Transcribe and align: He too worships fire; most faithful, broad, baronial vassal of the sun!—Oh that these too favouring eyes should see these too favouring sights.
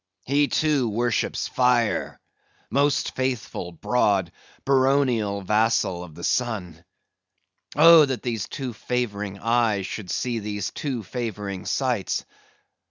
He 0.25 0.47
too 0.47 0.89
worships 0.89 1.47
fire; 1.47 2.19
most 2.71 3.13
faithful, 3.15 3.71
broad, 3.71 4.31
baronial 4.65 5.43
vassal 5.43 6.03
of 6.03 6.15
the 6.15 6.23
sun!—Oh 6.23 8.05
that 8.05 8.23
these 8.23 8.47
too 8.47 8.73
favouring 8.73 9.37
eyes 9.37 9.85
should 9.85 10.09
see 10.09 10.39
these 10.39 10.71
too 10.71 11.03
favouring 11.03 11.67
sights. 11.67 12.25